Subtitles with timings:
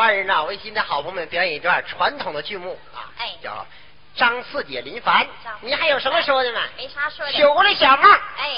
[0.00, 3.66] 二人呢，为今天好朋友们表演一段传统的剧目啊，哎叫
[4.16, 5.26] 张四姐林凡
[5.60, 6.62] 你还有什么说的吗？
[6.76, 7.32] 没啥说的。
[7.32, 8.10] 酒过的小梦。
[8.38, 8.56] 哎，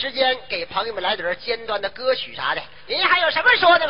[0.00, 2.62] 时间给朋友们来点儿尖端的歌曲啥的。
[2.86, 3.86] 您还有什么说的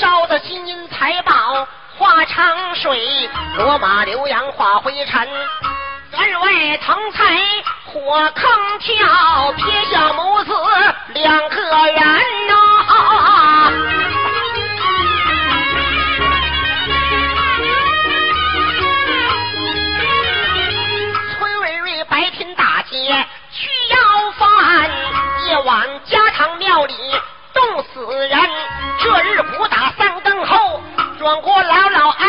[0.00, 1.66] 烧的金银财宝
[1.96, 5.28] 化成水，罗马留洋化灰尘。
[6.16, 7.40] 二位腾财
[7.86, 10.52] 火坑跳，撇下母子
[11.14, 11.96] 两个人
[12.46, 12.54] 呐。
[21.38, 24.90] 崔瑞瑞白天打劫去要饭，
[25.46, 26.94] 夜晚家堂庙里
[27.52, 28.38] 冻死人。
[29.04, 30.80] 这日鼓打丧灯后
[31.18, 32.26] 转过老老哀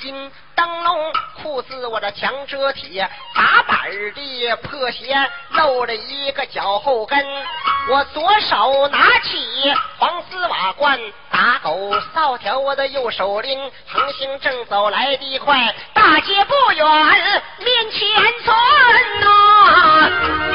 [0.00, 3.04] 金灯笼，裤子我这强遮体，
[3.34, 5.14] 打板的破鞋
[5.50, 7.18] 露了一个脚后跟。
[7.88, 10.98] 我左手拿起黄丝瓦罐，
[11.30, 16.86] 打狗扫条，我的右手拎，横行正走来的快，大街不远，
[17.58, 18.08] 面前
[18.44, 18.56] 村
[19.20, 20.49] 呐。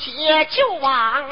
[0.00, 1.24] 街就往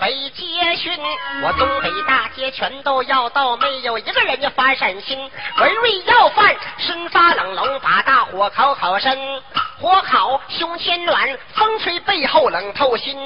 [0.00, 0.98] 北街巡，
[1.42, 5.30] 我东北大街全都要到，没有一个人家发善心。
[5.58, 9.16] 文瑞要饭，身发冷，龙把大火烤烤身，
[9.80, 13.16] 火烤胸前暖，风吹背后冷透心。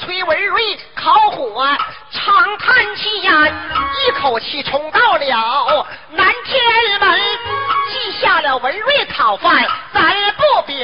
[0.00, 1.66] 崔文瑞烤火
[2.10, 7.20] 长叹气呀，一口气冲到了南天门，
[7.90, 10.29] 记下了文瑞讨饭，咱
[10.66, 10.74] 表，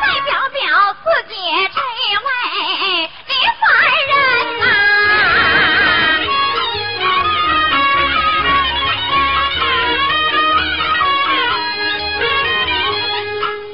[0.00, 0.60] 再表表
[0.94, 1.34] 四姐
[1.74, 1.78] 这
[2.26, 2.28] 位
[3.26, 3.68] 李凡
[4.08, 4.12] 人
[4.60, 4.64] 呐。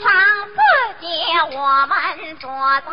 [0.03, 0.05] 常
[0.49, 0.57] 四
[1.01, 1.07] 姐，
[1.57, 1.95] 我们
[2.39, 2.89] 坐在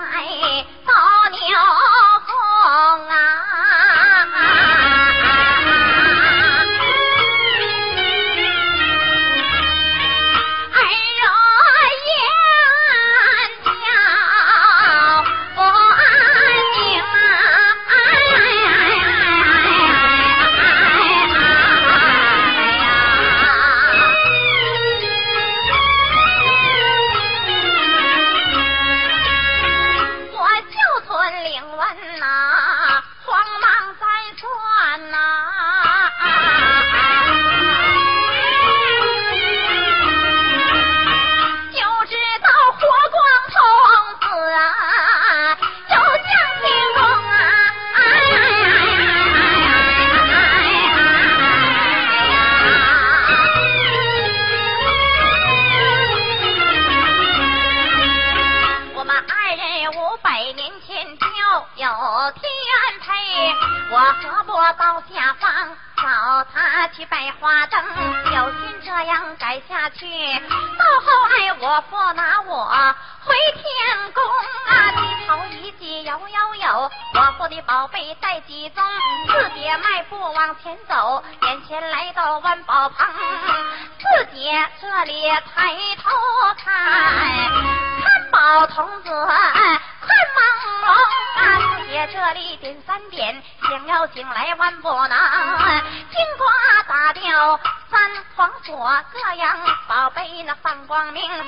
[100.87, 101.42] 光明。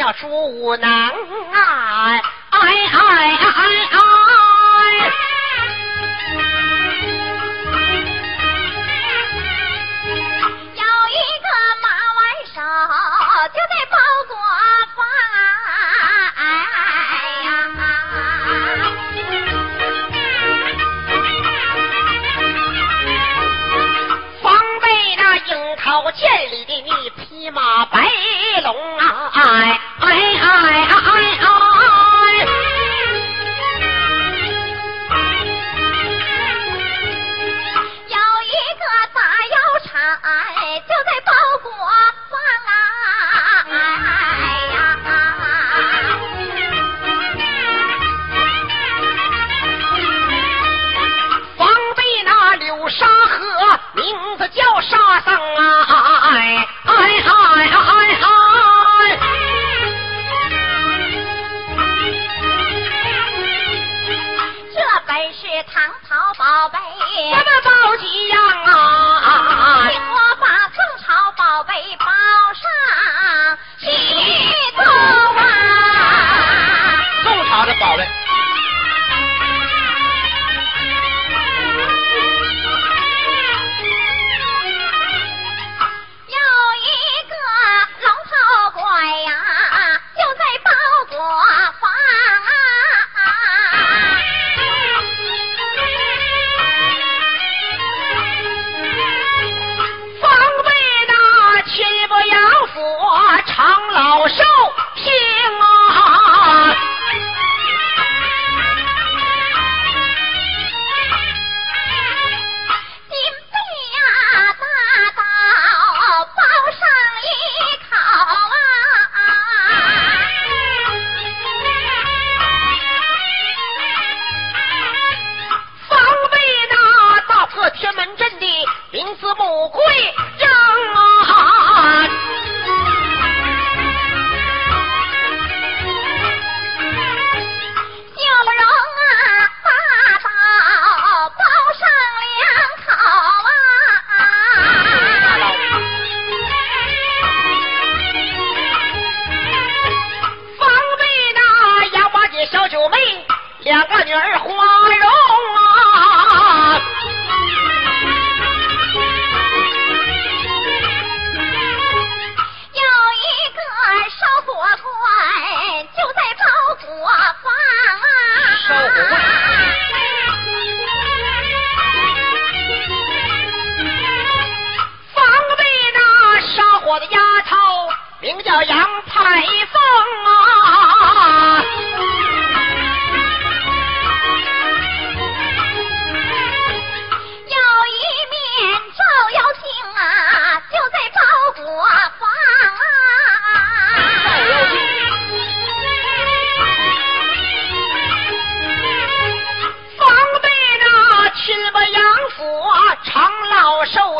[0.00, 0.88] 叫朱武能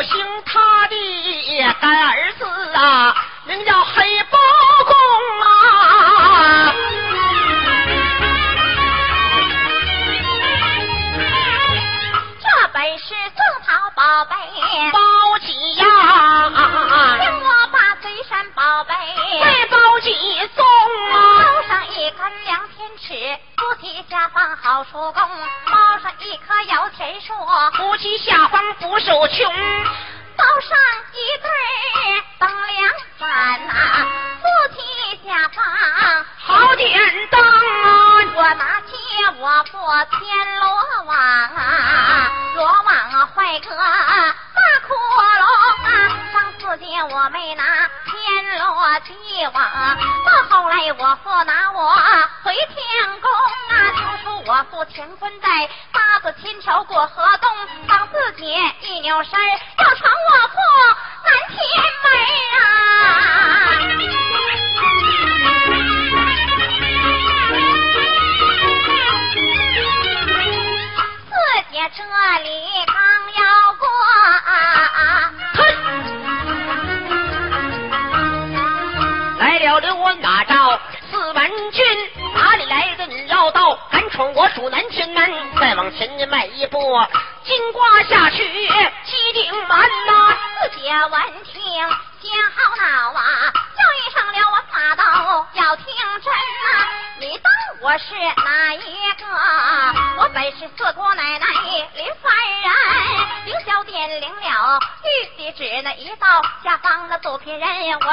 [0.02, 0.39] 行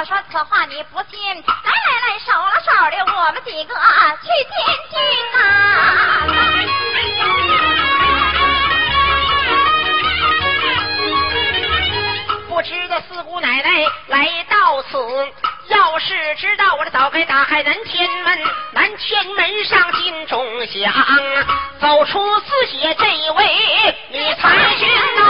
[0.08, 3.76] 说此话你不信，来来来，手拉手的，我们几个
[4.24, 4.56] 去天
[4.90, 4.98] 津
[5.38, 5.44] 啊！
[12.48, 14.98] 不知道四姑奶奶来到此，
[15.68, 18.40] 要是知道我这早该打开南天门，
[18.72, 20.94] 南天门上金钟响，
[21.82, 24.90] 走出四姐这位女才俊
[25.22, 25.27] 啊！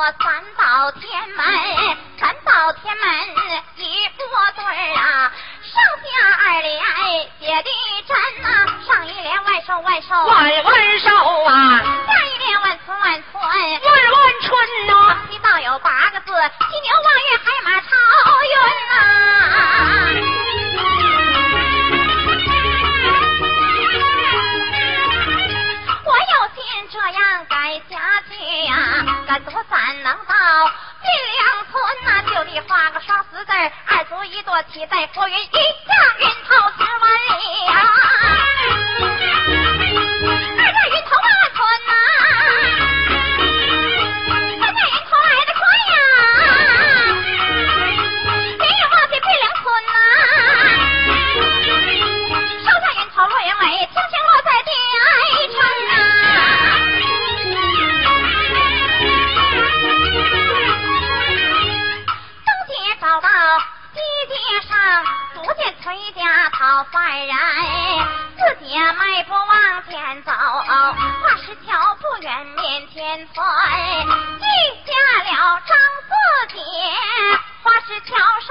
[0.00, 0.06] 我
[0.56, 1.44] 宝天门
[2.18, 3.06] 三宝天门
[3.76, 4.22] 一副
[4.56, 6.80] 对儿啊上下二联
[7.38, 7.70] 写的
[8.08, 11.99] 真啊上一联万寿万寿万万寿啊
[34.90, 35.69] 在风云一
[73.80, 74.44] 记
[74.84, 74.92] 下
[75.24, 76.10] 了张四
[76.54, 76.60] 姐
[77.62, 78.48] 花石桥上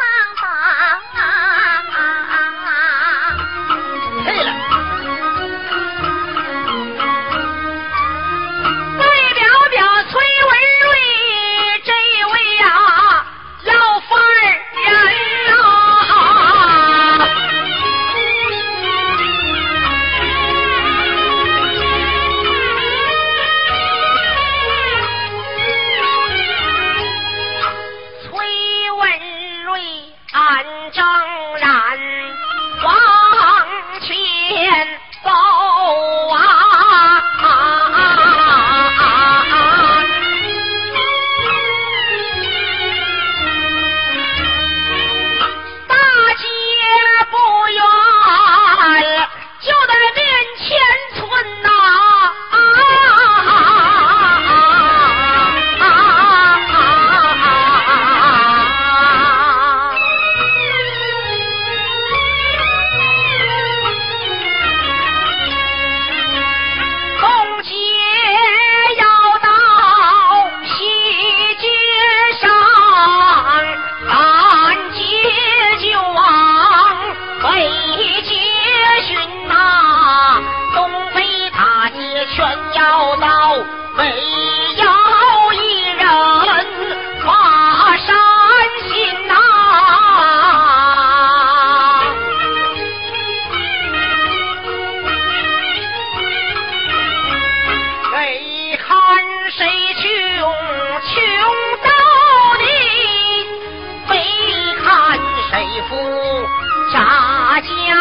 [107.62, 107.99] 家。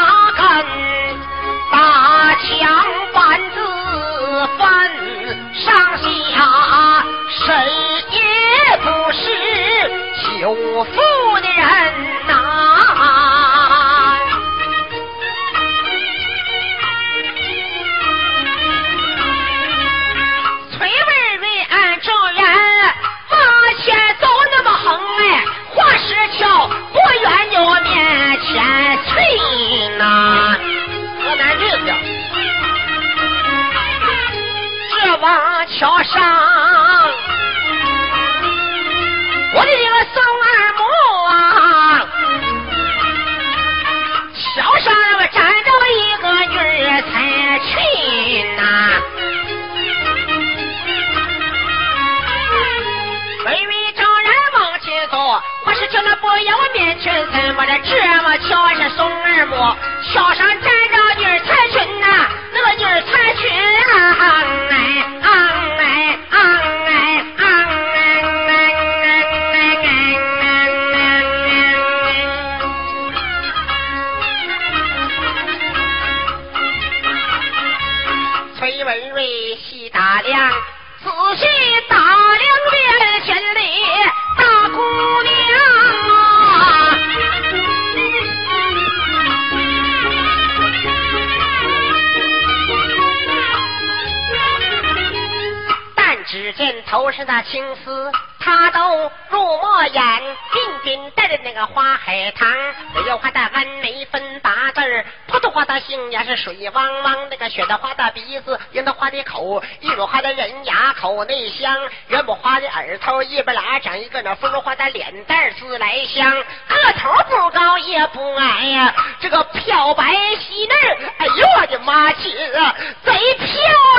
[106.38, 122.74] 水汪汪，那个雪的花的鼻子，樱桃花的口，一朵花的人牙口内香，元宝花的耳朵一边拉长一个那芙蓉花的脸蛋自来香，个头不高也不矮呀，这个漂白细嫩，哎呦我的妈亲啊，
[123.04, 123.46] 贼漂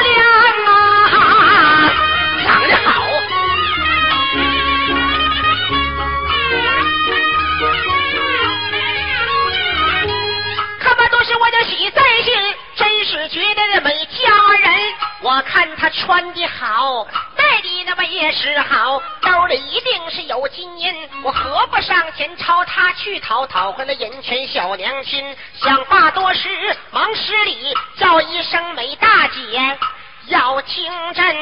[0.04, 0.26] 亮
[0.66, 1.94] 啊！
[2.46, 3.19] 长得好。
[11.50, 14.94] 我的喜在心，真是觉得那美佳人。
[15.22, 21.10] 我看她穿的好，戴的那么也是好，兜里一定是有金银。
[21.24, 25.36] 我何不上前朝她去讨，讨回了银钱小娘亲？
[25.56, 29.78] 想话多时，忙施礼，叫一声美大姐。
[30.28, 31.36] 要听真，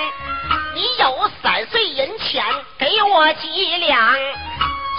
[0.73, 2.45] 你有三岁银钱，
[2.77, 4.15] 给我几两。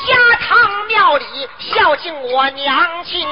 [0.09, 1.25] 家堂庙里
[1.59, 3.29] 孝敬我娘亲，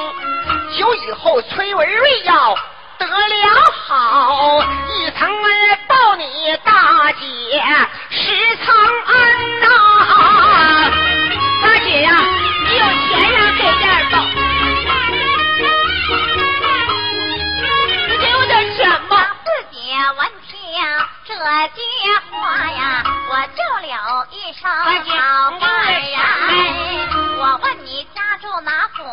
[0.76, 2.54] 久以后崔文瑞要
[2.98, 3.48] 得了
[3.86, 6.24] 好，一层儿报你
[6.62, 7.62] 大姐
[8.10, 9.66] 十层恩呐、
[11.62, 12.14] 大姐呀、
[12.68, 14.14] 你有钱呀，给点吧。
[18.08, 19.34] 你给我点钱吧。
[19.44, 19.78] 四姐
[20.18, 20.20] 我
[21.37, 21.81] 句
[22.31, 26.18] 话呀，我就了一声大姐好你给我点呀。
[27.38, 29.05] 我问你家住哪府，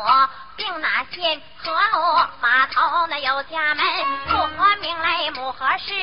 [0.56, 1.42] 并哪县？
[1.58, 1.98] 何路
[2.42, 3.86] 码头那有家门，
[4.28, 5.94] 父和名来母和氏，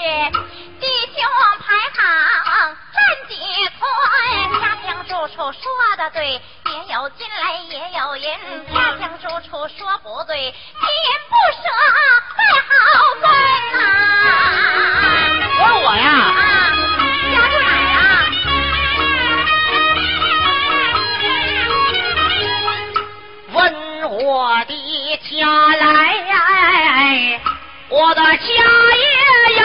[0.81, 1.23] 弟兄
[1.61, 3.35] 排行占几
[3.79, 3.81] 村？
[4.61, 5.63] 家乡住处说
[5.97, 8.29] 的对，也有金来也有银，
[8.75, 10.87] 家乡住处说不对，金
[11.29, 11.63] 不舍
[12.37, 12.69] 在好
[13.21, 13.25] 分
[13.73, 13.79] 呐、
[15.00, 15.00] 我
[15.77, 16.35] 我呀，啊，
[17.33, 17.97] 家住哪呀？
[23.53, 23.59] 问
[24.11, 27.41] 我的家来，
[27.89, 29.05] 我的家也
[29.61, 29.63] 有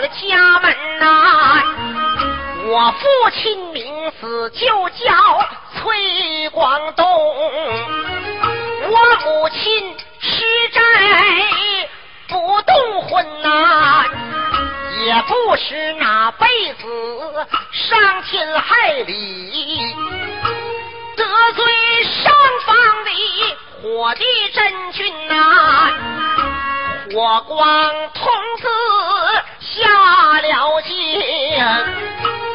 [0.00, 1.62] 的家门呐、
[2.68, 7.04] 我父亲名字就叫崔广东，
[8.88, 10.80] 我母亲吃斋
[12.28, 14.04] 不动荤呐、
[15.04, 16.86] 也不是哪辈子
[17.72, 19.94] 伤天害理，
[21.16, 21.64] 得罪
[22.04, 22.32] 上
[22.64, 23.10] 方的
[23.82, 25.92] 火地真君呐、
[27.12, 28.24] 火光童
[28.58, 28.68] 子
[29.72, 30.90] 下了界，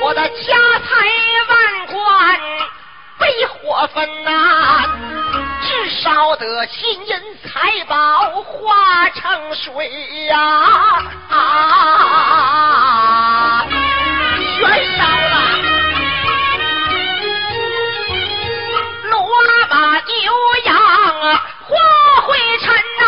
[0.02, 0.90] 我的家财
[1.50, 2.40] 万贯
[3.18, 4.84] 被火焚呐、
[5.62, 9.90] 至少得金银财宝化成水
[10.28, 10.38] 呀、
[11.30, 11.36] 啊，
[14.60, 15.36] 全烧了。
[19.10, 19.16] 骡
[19.70, 20.14] 马牛
[20.66, 20.76] 羊
[21.64, 21.72] 化
[22.26, 22.28] 灰
[22.60, 22.66] 尘
[23.00, 23.04] 呐、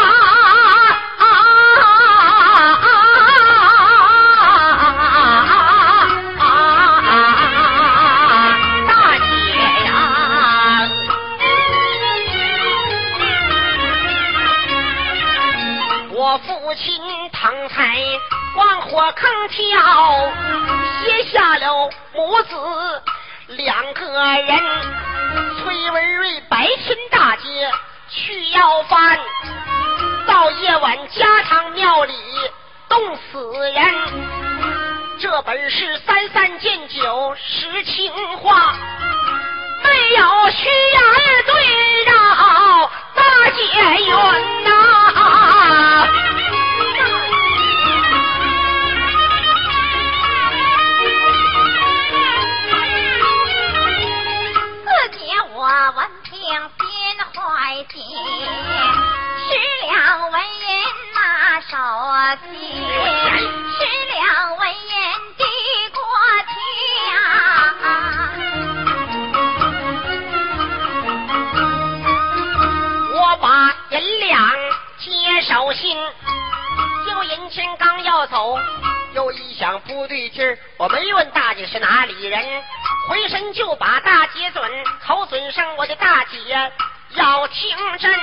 [18.97, 20.33] 往火坑跳，
[21.03, 23.03] 写下了母子
[23.49, 24.03] 两个
[24.41, 24.59] 人。
[25.61, 27.71] 崔文瑞白天大街
[28.09, 29.19] 去要饭，
[30.25, 32.13] 到夜晚家常庙里
[32.89, 33.85] 冻死人。
[35.19, 38.73] 这本是三三见酒实情话，
[39.83, 41.01] 没有虚言
[41.45, 43.61] 对绕大解
[44.05, 44.76] 缘呐。
[79.17, 82.39] 又一想不对劲儿，我没问大姐是哪里人，
[83.09, 84.63] 回身就把大姐准，
[85.03, 86.71] 口准上我的大姐
[87.15, 88.13] 要听真，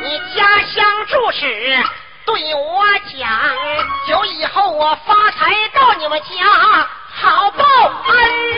[0.00, 1.82] 你家乡住址
[2.24, 2.84] 对我
[3.18, 3.28] 讲，
[4.06, 7.64] 久以后我发财到你们家，好报
[8.06, 8.49] 恩。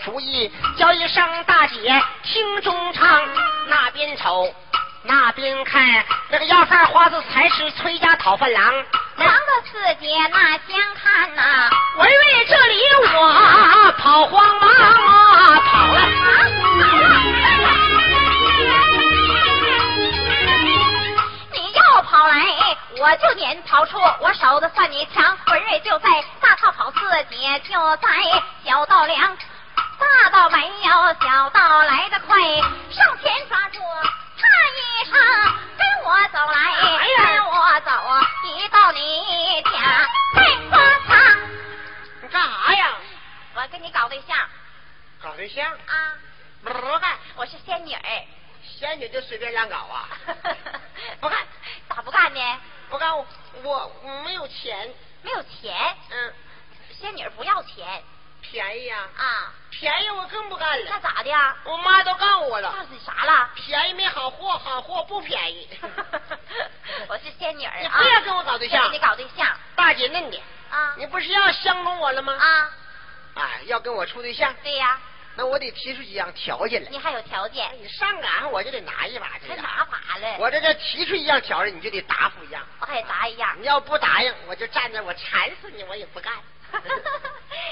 [0.00, 3.22] 厨艺，叫一声大姐听中唱，
[3.68, 4.52] 那边瞅。
[5.02, 8.84] 那边看，那个要饭花子才是崔家讨饭郎，
[47.50, 48.00] 是仙女儿。
[48.62, 50.08] 仙女就随便乱搞啊？
[51.20, 51.38] 不干，
[51.88, 52.60] 咋不干呢？
[52.88, 53.26] 不干，我
[53.64, 54.88] 我没有钱。
[55.22, 55.76] 没有钱，
[56.10, 56.32] 嗯，
[56.98, 58.02] 仙女儿不要钱
[58.40, 59.52] 便宜呀、啊？
[59.70, 60.98] 便宜我更不干了那。
[61.00, 61.56] 咋的呀？
[61.64, 63.50] 我妈都告诉我了，告诉你啥了？
[63.54, 65.68] 便宜没好货，好货不便宜。
[67.08, 67.98] 我是仙女儿你啊！
[67.98, 72.32] 不要跟我搞对象跟你搞对象大姐嫩的，啊你不是要相中我了吗？
[72.34, 72.70] 啊！
[73.34, 74.98] 哎，要跟我处对象，对呀，
[75.36, 76.90] 那我得提出几样条件来。
[76.90, 79.48] 你还有条件，你上赶上我就得拿一把去。
[79.48, 80.36] 还拿把嘞？
[80.38, 82.66] 我这这提出一样条件，你就得答复一样。
[82.80, 83.56] 我还答一样。
[83.60, 86.32] 你要不答应，我就站着，我缠死你，我也不干。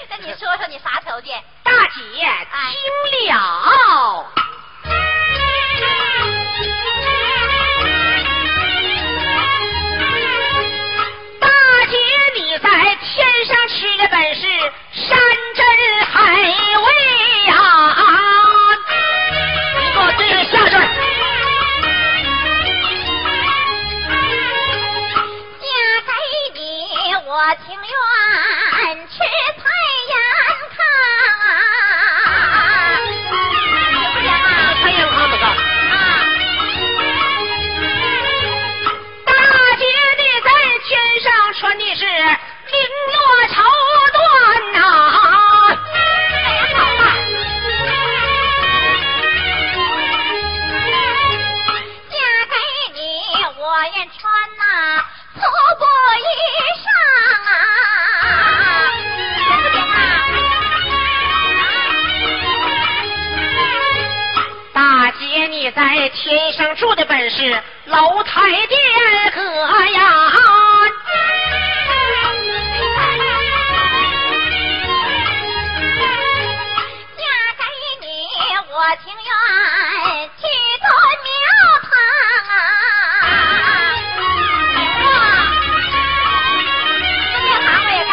[0.09, 1.41] 那你说说你啥条件？
[1.63, 2.73] 大姐哎
[3.11, 4.31] 听了，
[11.39, 11.47] 大
[11.89, 11.97] 姐
[12.35, 14.41] 你在天上吃的本是
[14.91, 15.17] 山
[15.55, 15.65] 珍
[16.05, 16.88] 海味
[65.71, 68.79] 在天上住的本是楼台殿
[69.35, 70.31] 阁呀。
[77.15, 77.23] 嫁
[77.57, 77.63] 给
[78.01, 78.05] 你
[78.71, 79.29] 我情愿
[80.37, 80.41] 去
[80.79, 80.87] 做
[81.23, 81.27] 庙
[81.83, 81.89] 堂
[82.49, 82.51] 啊！
[87.61, 88.11] 我也干。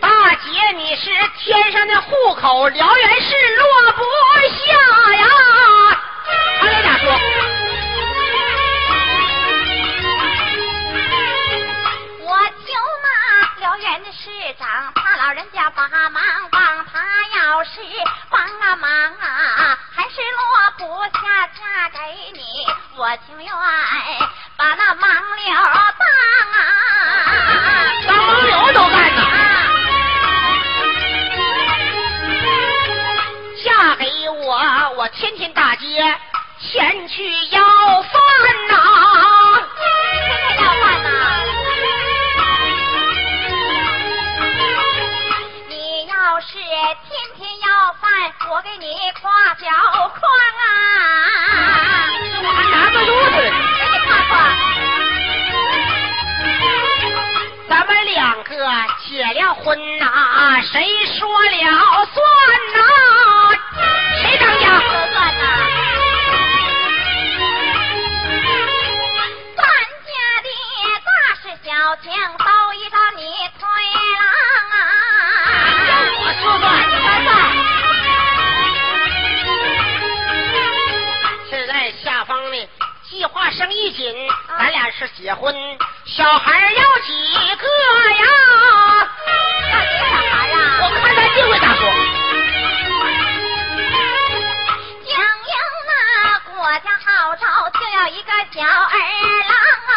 [0.00, 0.06] 大
[0.36, 0.46] 姐，
[0.76, 1.04] 你是
[1.38, 4.02] 天上的户口，辽源市落不
[15.78, 16.98] 老人家帮忙帮他，
[17.38, 17.70] 要是。
[18.30, 20.42] 帮啊忙啊，还是落
[20.76, 21.98] 不下嫁给
[22.32, 22.42] 你，
[22.96, 23.48] 我情愿
[24.56, 25.06] 把那盲
[25.36, 26.02] 流当
[26.52, 26.58] 啊，
[28.08, 29.22] 当盲流都干呐！
[33.64, 34.58] 嫁给我，
[34.96, 36.18] 我天天大街
[36.60, 37.30] 前去
[60.38, 60.78] 婚呐，谁
[61.18, 62.16] 说了算
[62.72, 62.78] 呐？
[64.22, 64.64] 谁当家？
[64.78, 65.42] 说算呐？
[69.56, 69.60] 咱
[70.06, 70.10] 家
[70.44, 70.48] 的
[71.04, 71.10] 大
[71.42, 72.06] 事小情
[72.38, 73.20] 都依照你
[73.58, 73.60] 推
[74.14, 74.16] 郎
[74.70, 74.80] 啊！
[76.20, 77.28] 我说算，说算。
[81.50, 81.70] 现在
[82.04, 82.56] 下方呢，
[83.10, 84.14] 计划生育紧，
[84.56, 85.52] 咱俩是结婚，
[86.06, 87.10] 小孩要几
[87.56, 87.66] 个
[88.20, 88.87] 呀？
[90.80, 91.82] 我看他定会咋说。
[95.04, 95.12] 江
[95.48, 95.52] 营
[95.88, 95.90] 那
[96.52, 97.06] 国家号
[97.36, 98.66] 召，就要一个小儿
[99.48, 99.52] 郎
[99.88, 99.96] 啊！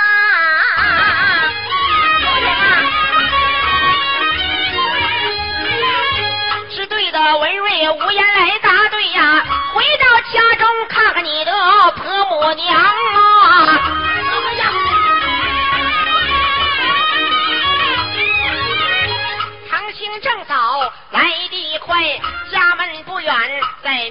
[7.12, 11.52] 的文瑞无言来答对呀，回到家中看看你的
[11.98, 13.91] 婆母娘啊。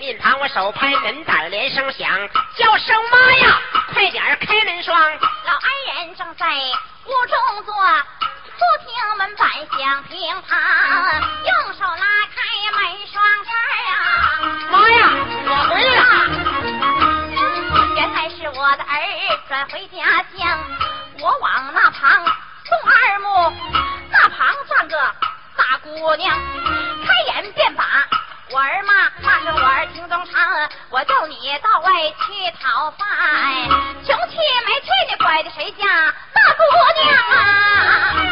[0.01, 2.09] 在面旁我手拍门板连声响，
[2.57, 3.61] 叫声妈呀，
[3.93, 4.99] 快点开门窗。
[5.45, 6.47] 老安人正在
[7.05, 7.75] 屋中坐。
[7.75, 8.89] 不听
[9.19, 10.53] 门板响乒乓，
[11.45, 12.41] 用手拉开
[12.73, 12.81] 门
[13.13, 13.53] 双扇
[13.93, 14.01] 啊！
[14.71, 15.11] 妈呀，
[15.47, 16.09] 我回来了！
[17.95, 18.95] 原来是我的儿
[19.49, 20.59] 转回家乡，
[21.21, 22.25] 我往那旁
[22.65, 23.53] 送二目，
[24.11, 24.97] 那旁站个
[25.57, 26.39] 大姑娘，
[28.61, 33.09] 儿骂，骂声我儿听中长，我叫你到外去讨饭，
[34.05, 34.37] 穷气
[34.67, 35.85] 没气你拐的谁家
[36.33, 36.63] 大姑
[37.03, 38.30] 娘啊？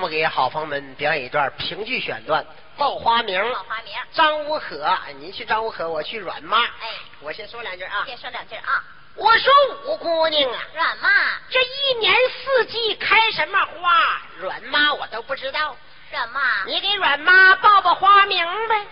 [0.00, 2.44] 们给好朋友们表演一段评剧选段，
[2.76, 3.38] 报花名。
[3.52, 3.94] 报花名。
[4.12, 6.64] 张无可，您去张无可，我去阮妈。
[6.64, 6.88] 哎，
[7.20, 8.04] 我先说两句啊。
[8.06, 8.82] 先说两句啊。
[9.16, 9.52] 我说
[9.84, 11.10] 五姑娘啊，阮妈，
[11.50, 14.22] 这一年四季开什么花？
[14.38, 15.76] 阮妈我都不知道。
[16.10, 18.86] 阮妈，你给阮妈报报花名呗。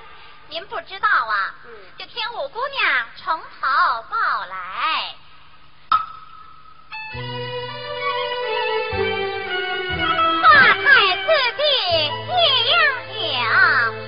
[0.48, 1.54] 您不知道啊？
[1.64, 1.70] 嗯。
[1.98, 3.46] 就听五姑娘从头
[4.10, 5.14] 报来。
[11.28, 11.62] 四弟，
[12.32, 12.40] 夜
[12.72, 12.74] 阳
[13.12, 14.07] 景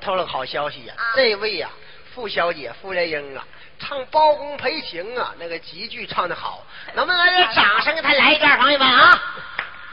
[0.00, 1.70] 透露个好消息呀、啊这位呀、
[2.14, 3.44] 傅小姐傅莲英啊，
[3.78, 9.34] 唱《包公赔情》啊，那个极具唱的好，能不能来点掌声给他来一段，朋友们啊，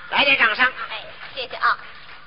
[0.10, 0.66] 来点掌声。
[0.90, 1.04] 哎，
[1.34, 1.78] 谢谢啊。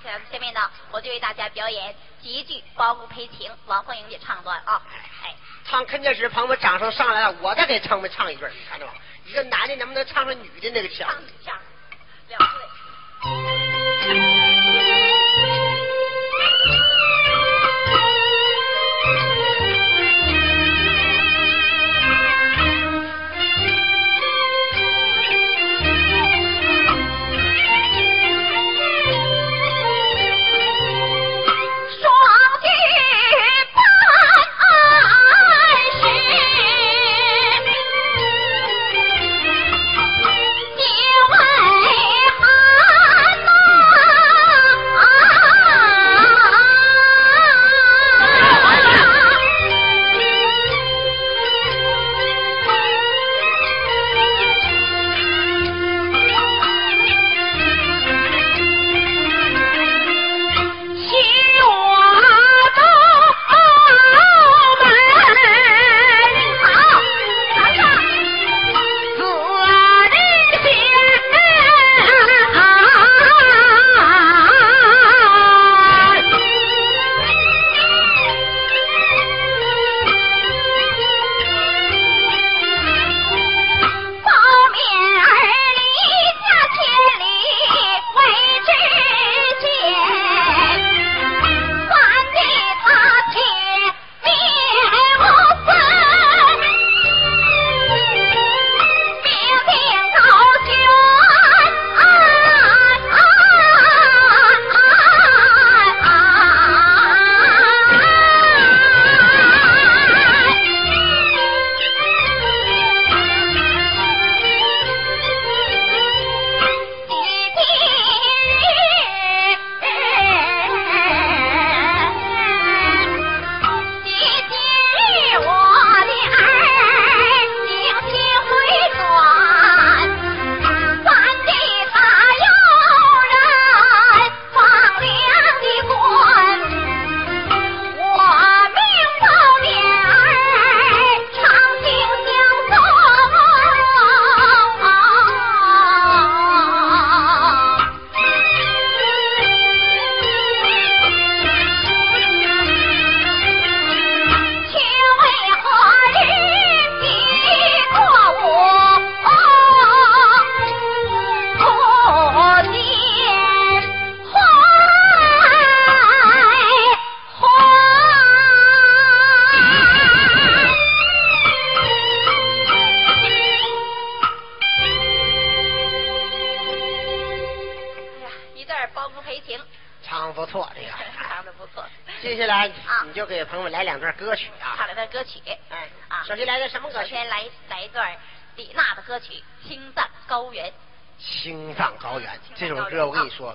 [0.03, 4.81] 下下面呢，我就为大家表演极具包公赔情王凤英的唱段啊。
[5.25, 5.35] 哎，
[5.65, 8.93] 唱看电视，朋友们掌声上来了，我再给唱们唱一段，你看着吧，
[9.25, 11.09] 一个男的能不能唱上女的那个腔
[11.45, 11.55] 唱？
[12.31, 12.47] 腔了
[13.23, 13.54] 不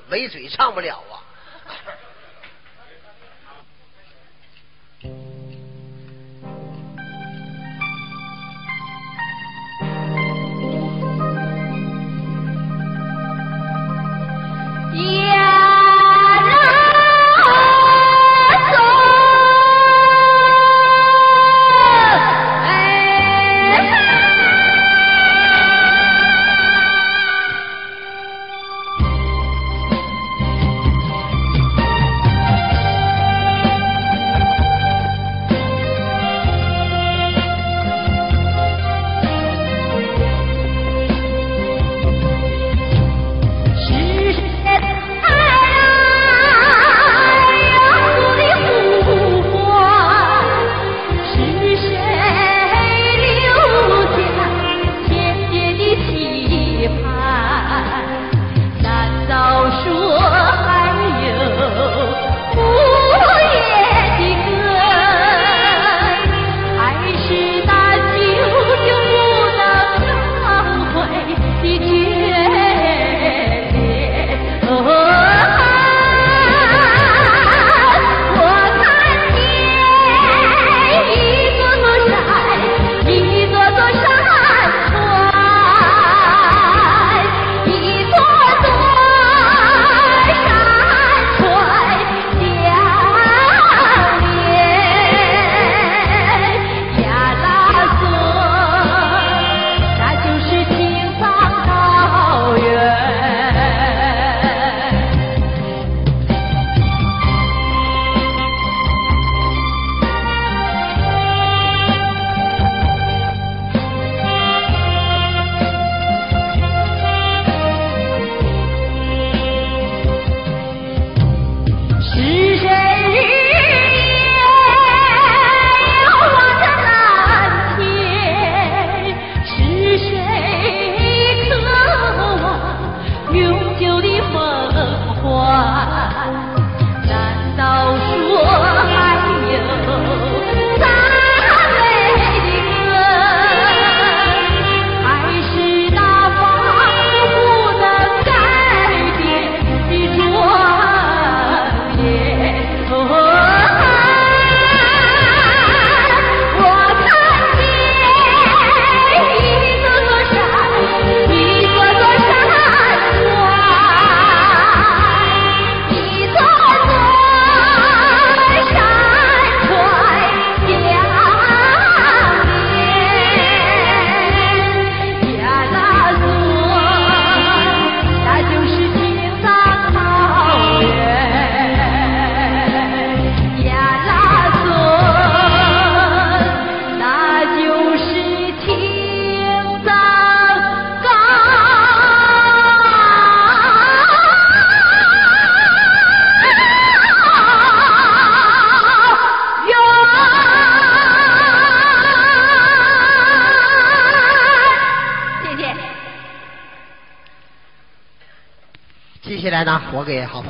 [0.10, 1.03] 没嘴唱不了。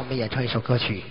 [0.09, 1.01] 们演唱一首歌曲。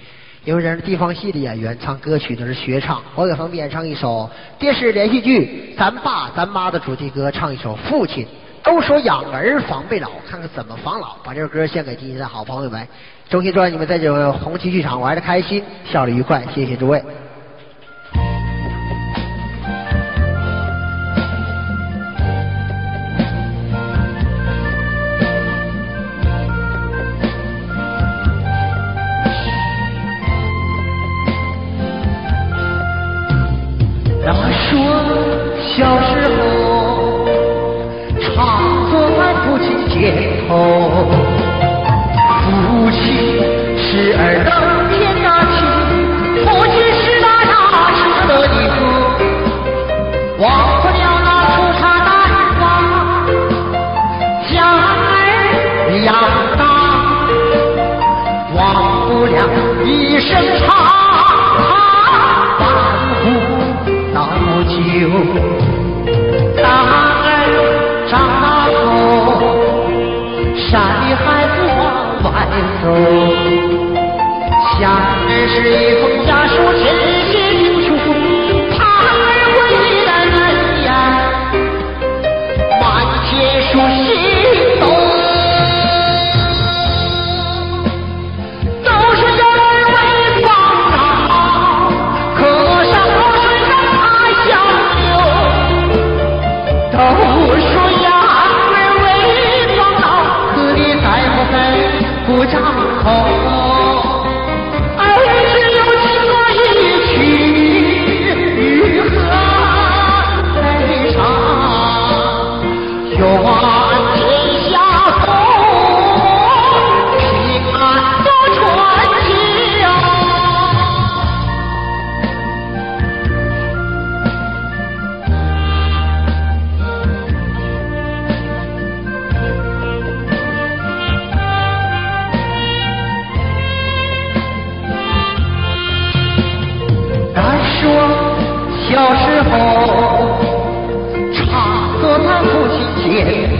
[0.45, 3.03] 因为人是地方戏的演员，唱歌曲都是学唱。
[3.15, 4.29] 我给冯碧演唱一首
[4.59, 8.25] 电视连续剧《咱爸咱妈》的主题歌，唱一首《父亲》。
[8.65, 11.17] 都说养儿防备老，看看怎么防老。
[11.25, 12.87] 把这首歌献给今天的好朋友们，
[13.29, 16.43] 衷心祝愿你们在这个红旗剧场玩的开心，笑的愉快。
[16.55, 17.03] 谢谢诸位。
[75.51, 76.63] 是一封家书，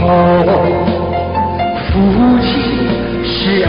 [0.09, 0.51] 肩头，
[1.91, 2.49] 父亲
[3.23, 3.61] 是